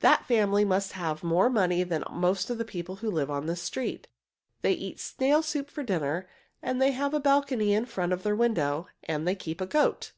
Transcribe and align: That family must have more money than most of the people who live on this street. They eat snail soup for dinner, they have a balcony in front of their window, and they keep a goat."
That 0.00 0.26
family 0.26 0.66
must 0.66 0.92
have 0.92 1.24
more 1.24 1.48
money 1.48 1.82
than 1.82 2.04
most 2.10 2.50
of 2.50 2.58
the 2.58 2.64
people 2.66 2.96
who 2.96 3.10
live 3.10 3.30
on 3.30 3.46
this 3.46 3.62
street. 3.62 4.06
They 4.60 4.74
eat 4.74 5.00
snail 5.00 5.40
soup 5.42 5.70
for 5.70 5.82
dinner, 5.82 6.28
they 6.62 6.90
have 6.90 7.14
a 7.14 7.20
balcony 7.20 7.72
in 7.72 7.86
front 7.86 8.12
of 8.12 8.22
their 8.22 8.36
window, 8.36 8.88
and 9.04 9.26
they 9.26 9.34
keep 9.34 9.62
a 9.62 9.66
goat." 9.66 10.12